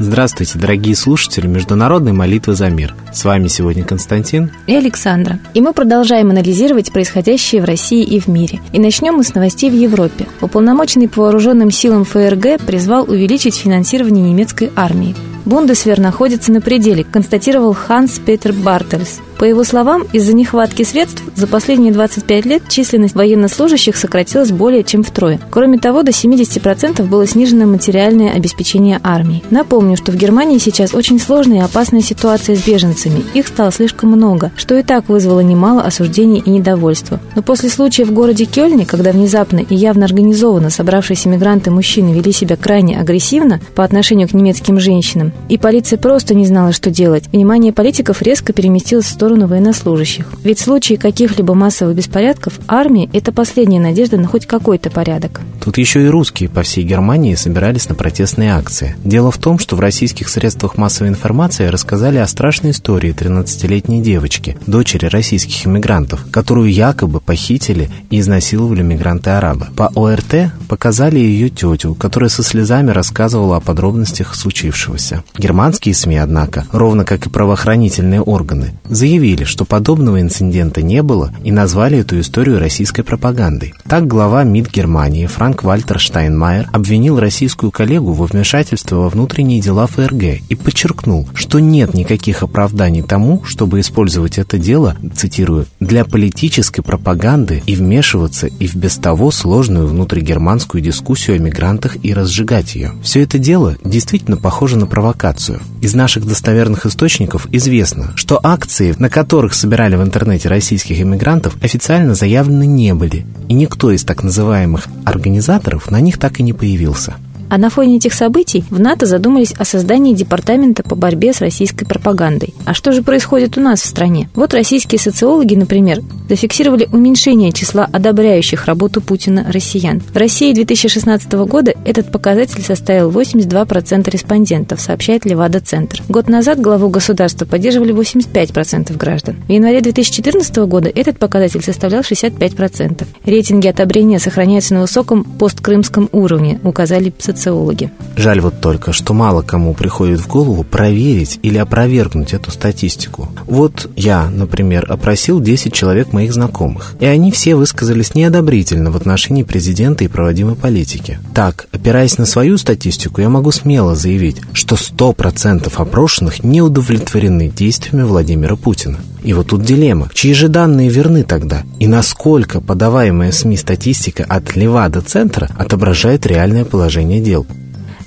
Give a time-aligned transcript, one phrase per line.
[0.00, 2.94] Здравствуйте, дорогие слушатели Международной молитвы за мир.
[3.12, 5.40] С вами сегодня Константин и Александра.
[5.54, 8.60] И мы продолжаем анализировать происходящее в России и в мире.
[8.72, 10.26] И начнем мы с новостей в Европе.
[10.40, 15.16] Уполномоченный по вооруженным силам ФРГ призвал увеличить финансирование немецкой армии.
[15.44, 19.20] Бундесвер находится на пределе, констатировал Ханс Петер Бартельс.
[19.38, 25.04] По его словам, из-за нехватки средств за последние 25 лет численность военнослужащих сократилась более чем
[25.04, 25.38] втрое.
[25.50, 29.44] Кроме того, до 70% было снижено материальное обеспечение армии.
[29.50, 33.22] Напомню, что в Германии сейчас очень сложная и опасная ситуация с беженцами.
[33.34, 37.20] Их стало слишком много, что и так вызвало немало осуждений и недовольства.
[37.36, 42.32] Но после случая в городе Кёльне, когда внезапно и явно организованно собравшиеся мигранты мужчины вели
[42.32, 47.28] себя крайне агрессивно по отношению к немецким женщинам, и полиция просто не знала, что делать,
[47.32, 50.24] внимание политиков резко переместилось в сторону сторону военнослужащих.
[50.42, 55.42] Ведь в случае каких-либо массовых беспорядков армия– это последняя надежда на хоть какой-то порядок.
[55.62, 58.96] Тут еще и русские по всей Германии собирались на протестные акции.
[59.04, 64.56] Дело в том, что в российских средствах массовой информации рассказали о страшной истории 13-летней девочки,
[64.66, 69.66] дочери российских иммигрантов, которую якобы похитили и изнасиловали мигранты-арабы.
[69.76, 75.22] По ОРТ показали ее тетю, которая со слезами рассказывала о подробностях случившегося.
[75.36, 81.32] Германские СМИ, однако, ровно как и правоохранительные органы, заявили, заявили, что подобного инцидента не было
[81.42, 83.74] и назвали эту историю российской пропагандой.
[83.88, 89.88] Так глава МИД Германии Франк Вальтер Штайнмайер обвинил российскую коллегу во вмешательстве во внутренние дела
[89.88, 96.82] ФРГ и подчеркнул, что нет никаких оправданий тому, чтобы использовать это дело, цитирую, для политической
[96.82, 102.92] пропаганды и вмешиваться и в без того сложную внутригерманскую дискуссию о мигрантах и разжигать ее.
[103.02, 105.60] Все это дело действительно похоже на провокацию.
[105.80, 111.56] Из наших достоверных источников известно, что акции, на на которых собирали в интернете российских иммигрантов,
[111.62, 116.52] официально заявлены не были, и никто из так называемых организаторов на них так и не
[116.52, 117.14] появился.
[117.50, 121.86] А на фоне этих событий в НАТО задумались о создании департамента по борьбе с российской
[121.86, 122.54] пропагандой.
[122.66, 124.28] А что же происходит у нас в стране?
[124.34, 130.00] Вот российские социологи, например, зафиксировали уменьшение числа одобряющих работу Путина россиян.
[130.00, 136.02] В России 2016 года этот показатель составил 82% респондентов, сообщает Левада-центр.
[136.08, 139.36] Год назад главу государства поддерживали 85% граждан.
[139.48, 143.06] В январе 2014 года этот показатель составлял 65%.
[143.24, 147.90] Рейтинги одобрения сохраняются на высоком посткрымском уровне, указали социологи социологи.
[148.16, 153.28] Жаль вот только, что мало кому приходит в голову проверить или опровергнуть эту статистику.
[153.46, 159.44] Вот я, например, опросил 10 человек моих знакомых, и они все высказались неодобрительно в отношении
[159.44, 161.20] президента и проводимой политики.
[161.32, 168.02] Так, опираясь на свою статистику, я могу смело заявить, что 100% опрошенных не удовлетворены действиями
[168.02, 168.98] Владимира Путина.
[169.22, 170.08] И вот тут дилемма.
[170.12, 171.62] Чьи же данные верны тогда?
[171.78, 177.46] И насколько подаваемая СМИ статистика от Левада-центра отображает реальное положение дел?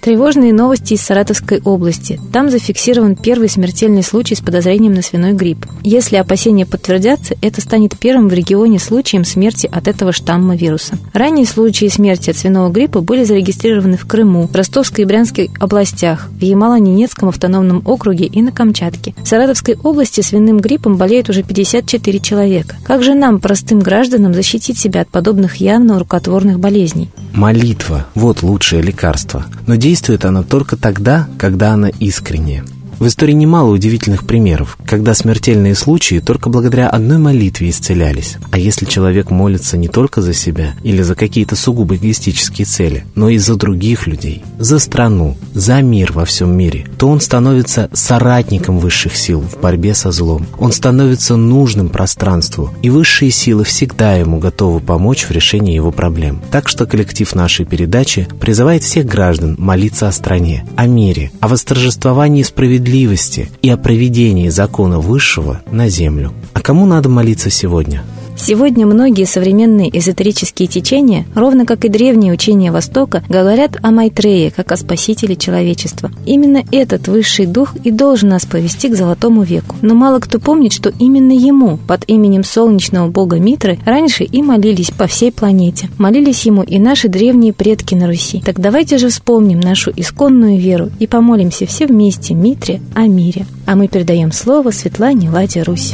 [0.01, 2.19] Тревожные новости из Саратовской области.
[2.34, 5.67] Там зафиксирован первый смертельный случай с подозрением на свиной грипп.
[5.84, 10.97] Если опасения подтвердятся, это станет первым в регионе случаем смерти от этого штамма вируса.
[11.13, 16.29] Ранние случаи смерти от свиного гриппа были зарегистрированы в Крыму, в Ростовской и Брянской областях,
[16.31, 19.13] в Ямало-Ненецком автономном округе и на Камчатке.
[19.23, 22.75] В Саратовской области свиным гриппом болеет уже 54 человека.
[22.85, 27.12] Как же нам, простым гражданам, защитить себя от подобных явно рукотворных болезней?
[27.33, 29.45] Молитва– вот лучшее лекарство.
[29.68, 32.63] Но действует она только тогда, когда она искренняя.
[33.01, 38.38] В истории немало удивительных примеров, когда смертельные случаи только благодаря одной молитве исцелялись.
[38.51, 43.29] А если человек молится не только за себя или за какие-то сугубо эгоистические цели, но
[43.29, 48.78] и за других людей, за страну, за мир во всем мире, то он становится соратником
[48.78, 50.45] высших сил в борьбе со злом.
[50.59, 56.39] Он становится нужным пространству, и высшие силы всегда ему готовы помочь в решении его проблем.
[56.51, 62.44] Так что коллектив нашей передачи призывает всех граждан молиться о стране, о мире, о восторжествовании
[62.44, 66.33] справедливости справедливости и о проведении закона высшего на землю.
[66.54, 68.04] А кому надо молиться сегодня?
[68.43, 74.71] Сегодня многие современные эзотерические течения, ровно как и древние учения Востока, говорят о Майтрее как
[74.71, 76.09] о спасителе человечества.
[76.25, 79.75] Именно этот высший дух и должен нас повести к золотому веку.
[79.83, 84.89] Но мало кто помнит, что именно ему, под именем солнечного бога Митры, раньше и молились
[84.89, 85.89] по всей планете.
[85.99, 88.41] Молились ему и наши древние предки на Руси.
[88.43, 93.45] Так давайте же вспомним нашу исконную веру и помолимся все вместе Митре о мире.
[93.67, 95.93] А мы передаем слово Светлане Ладе Русь.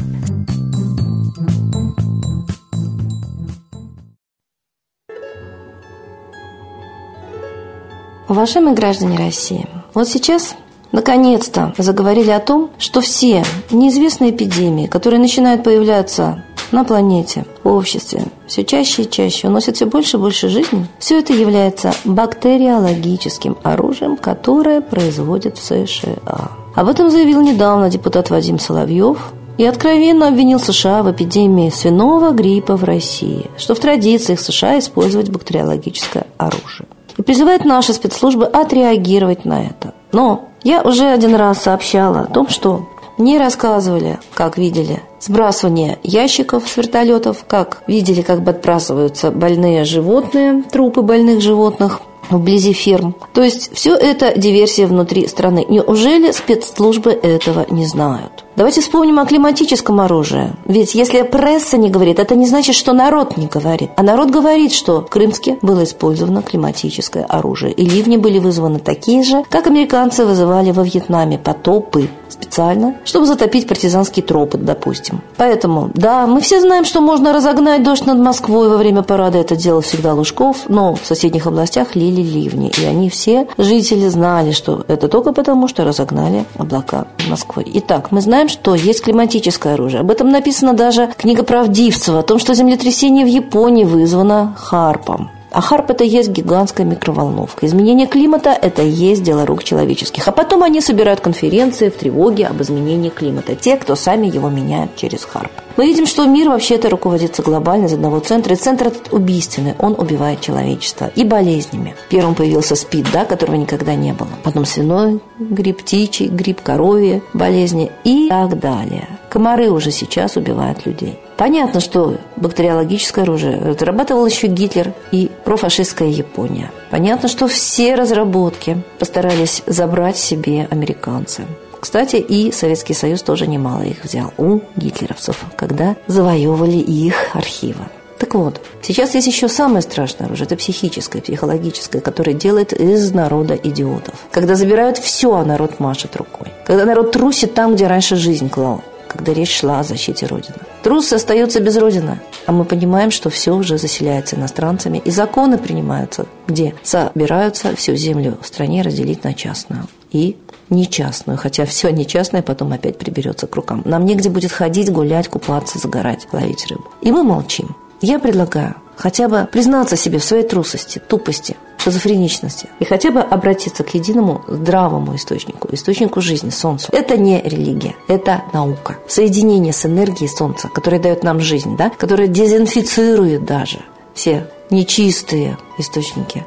[8.29, 10.56] Уважаемые граждане России, вот сейчас
[10.91, 18.25] наконец-то заговорили о том, что все неизвестные эпидемии, которые начинают появляться на планете, в обществе
[18.45, 24.18] все чаще и чаще уносит все больше и больше жизни, все это является бактериологическим оружием,
[24.18, 26.51] которое производит в США.
[26.75, 32.75] Об этом заявил недавно депутат Вадим Соловьев, и откровенно обвинил США в эпидемии свиного гриппа
[32.75, 36.88] в России, что в традициях США использовать бактериологическое оружие.
[37.18, 39.94] И призывает наши спецслужбы отреагировать на это.
[40.12, 42.88] Но я уже один раз сообщала о том, что
[43.18, 51.02] мне рассказывали, как видели сбрасывание ящиков с вертолетов, как видели, как подбрасываются больные животные, трупы
[51.02, 53.16] больных животных вблизи ферм.
[53.34, 55.66] То есть все это диверсия внутри страны.
[55.68, 58.46] Неужели спецслужбы этого не знают?
[58.57, 60.51] Давайте вспомним о климатическом оружии.
[60.65, 63.92] Ведь если пресса не говорит, это не значит, что народ не говорит.
[63.95, 67.71] А народ говорит, что в Крымске было использовано климатическое оружие.
[67.71, 73.68] И ливни были вызваны такие же, как американцы вызывали во Вьетнаме потопы специально, чтобы затопить
[73.68, 75.21] партизанские тропы, допустим.
[75.38, 79.38] Поэтому, да, мы все знаем, что можно разогнать дождь над Москвой во время парада.
[79.38, 82.71] Это делал всегда Лужков, но в соседних областях лили ливни.
[82.81, 87.63] И они все, жители, знали, что это только потому, что разогнали облака Москвы.
[87.65, 90.01] Итак, мы знаем, что есть климатическое оружие.
[90.01, 95.31] Об этом написана даже книга Правдивцева, о том, что землетрясение в Японии вызвано харпом.
[95.57, 97.65] А харп– это есть гигантская микроволновка.
[97.65, 100.27] Изменение климата– это есть дело рук человеческих.
[100.27, 103.56] А потом они собирают конференции в тревоге об изменении климата.
[103.56, 105.50] Те, кто сами его меняют через харп.
[105.75, 108.54] Мы видим, что мир вообще-то руководится глобально из одного центра.
[108.54, 109.74] И центр этот убийственный.
[109.80, 111.09] Он убивает человечество.
[111.15, 111.95] И болезнями.
[112.07, 114.30] Первым появился СПИД, да, которого никогда не было.
[114.44, 119.07] Потом свиной грипп, птичий грипп, коровье болезни и так далее.
[119.31, 121.18] Комары уже сейчас убивают людей.
[121.38, 126.72] Понятно, что бактериологическое оружие разрабатывал еще Гитлер и профашистская Япония.
[126.89, 131.45] Понятно, что все разработки постарались забрать себе американцы.
[131.80, 137.83] Кстати, и Советский Союз тоже немало их взял у гитлеровцев, когда завоевывали их архивы.
[138.18, 143.54] Так вот, сейчас есть еще самое страшное оружие, это психическое, психологическое, которое делает из народа
[143.54, 144.16] идиотов.
[144.31, 146.51] Когда забирают все, а народ машет рукой.
[146.66, 148.81] Когда народ трусит там, где раньше жизнь клал
[149.18, 150.56] когда речь шла о защите Родины.
[150.84, 156.25] Трус остается без Родины, а мы понимаем, что все уже заселяется иностранцами, и законы принимаются,
[156.48, 160.38] где собираются всю землю в стране разделить на частную и
[160.69, 163.81] нечастную, хотя все нечастное потом опять приберется к рукам.
[163.86, 166.86] Нам негде будет ходить, гулять, купаться, загорать, ловить рыбу.
[167.02, 167.75] И мы молчим.
[168.02, 173.83] Я предлагаю хотя бы признаться себе в своей трусости, тупости, шизофреничности и хотя бы обратиться
[173.83, 176.89] к единому здравому источнику, источнику жизни, Солнцу.
[176.91, 178.97] Это не религия, это наука.
[179.07, 183.79] Соединение с энергией Солнца, которое дает нам жизнь, да, которое дезинфицирует даже
[184.13, 186.45] все нечистые источники.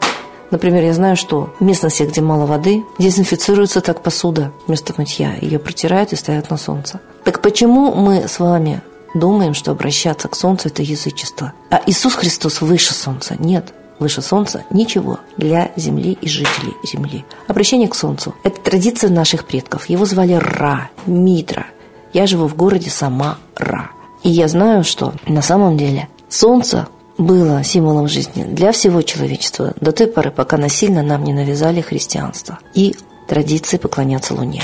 [0.51, 5.35] Например, я знаю, что в местности, где мало воды, дезинфицируется так посуда вместо мытья.
[5.41, 7.01] Ее протирают и ставят на солнце.
[7.25, 8.83] Так почему мы с вами
[9.15, 11.53] думаем, что обращаться к Солнцу– это язычество.
[11.71, 13.37] А Иисус Христос выше Солнца.
[13.39, 17.25] Нет, выше Солнца ничего для Земли и жителей Земли.
[17.47, 19.87] Обращение к Солнцу– это традиция наших предков.
[19.87, 21.67] Его звали Ра, Митра.
[22.13, 23.91] Я живу в городе сама Ра.
[24.25, 26.89] И я знаю, что на самом деле Солнце
[27.19, 32.59] было символом жизни для всего человечества до той поры, пока насильно нам не навязали христианство
[32.75, 32.97] и
[33.29, 34.63] традиции поклоняться Луне.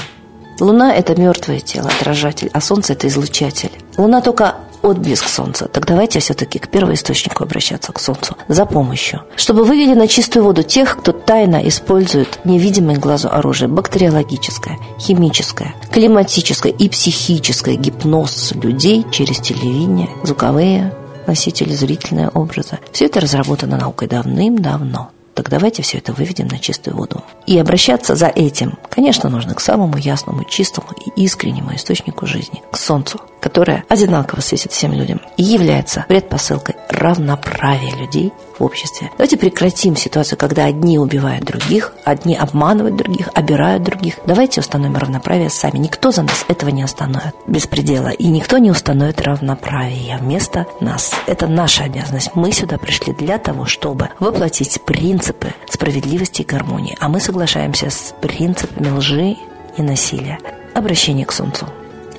[0.59, 3.73] Луна– это мертвое тело, отражатель, а Солнце– это излучатель.
[3.99, 5.67] Луна только отблеск Солнца.
[5.67, 9.23] Так давайте все-таки к первоисточнику обращаться, к Солнцу, за помощью.
[9.37, 16.73] Чтобы вывели на чистую воду тех, кто тайно использует невидимое глазу оружие бактериологическое, химическое, климатическое
[16.73, 20.93] и психическое гипноз людей через телевидение, звуковые
[21.27, 22.79] носители, зрительные образы.
[22.93, 25.11] Все это разработано наукой давным-давно.
[25.35, 27.23] Так давайте все это выведем на чистую воду.
[27.47, 32.79] И обращаться за этим, конечно, нужно к самому ясному, чистому и искреннему источнику жизни, к
[32.79, 39.09] Солнцу, которое одинаково светит всем людям и является предпосылкой равноправия людей в обществе.
[39.13, 44.19] Давайте прекратим ситуацию, когда одни убивают других, одни обманывают других, обирают других.
[44.27, 45.79] Давайте установим равноправие сами.
[45.79, 48.09] Никто за нас этого не остановит без предела.
[48.09, 51.13] И никто не установит равноправие вместо нас.
[51.29, 52.35] Это наша обязанность.
[52.35, 56.97] Мы сюда пришли для того, чтобы воплотить принципы справедливости и гармонии.
[56.99, 59.37] А мы соглашаемся с принципами лжи
[59.77, 60.41] и насилия.
[60.75, 61.69] Обращение к Солнцу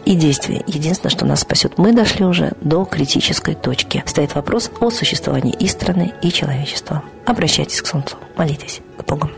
[0.08, 0.64] и действия.
[0.68, 1.78] Единственное, что нас спасет.
[1.78, 4.02] Мы дошли уже до критической точки.
[4.06, 7.04] Стоит вопрос о существовании и страны, и человечества.
[7.26, 9.30] Обращайтесь к Солнцу, молитесь к Богу.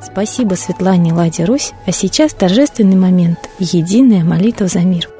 [0.00, 5.08] Спасибо Светлане Ладе Русь, а сейчас торжественный момент– единая молитва за мир–